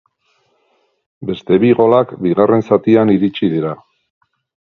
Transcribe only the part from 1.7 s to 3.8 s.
golak bigarren zatian iritsi dira.